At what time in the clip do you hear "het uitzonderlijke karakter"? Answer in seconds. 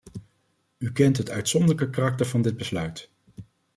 1.17-2.25